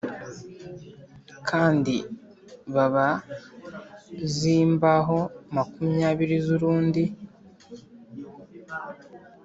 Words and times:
Kandi 1.49 1.95
bab 2.73 2.95
za 4.35 4.47
imbaho 4.63 5.19
makumyabiri 5.55 6.35
z 6.45 6.47
urundi 6.55 7.03